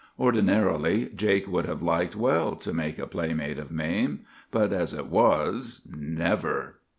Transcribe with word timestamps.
Ordinarily 0.19 1.09
Jake 1.15 1.47
would 1.47 1.67
have 1.67 1.83
liked 1.83 2.15
well 2.15 2.55
to 2.55 2.73
make 2.73 2.97
a 2.97 3.05
playmate 3.05 3.59
of 3.59 3.69
Mame; 3.69 4.21
but 4.49 4.73
as 4.73 4.95
it 4.95 5.05
was—never! 5.05 6.79